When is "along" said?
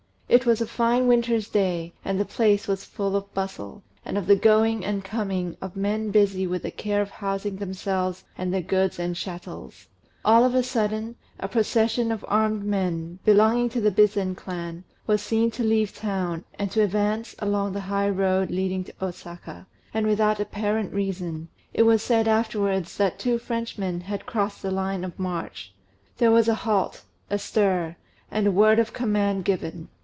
17.39-17.73